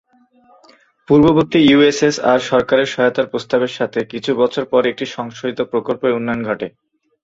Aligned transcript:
পূর্ববর্তী 1.07 1.59
ইউএসএসআর 1.63 2.39
সরকারের 2.51 2.87
সহায়তার 2.87 3.29
প্রস্তাবের 3.31 3.71
সাথে, 3.77 3.99
কিছু 4.11 4.31
বছর 4.41 4.63
পরে 4.71 4.85
একটি 4.89 5.05
সংশোধিত 5.15 5.59
প্রকল্পের 5.71 6.15
উন্নয়ন 6.17 6.41
ঘটে। 6.49 6.67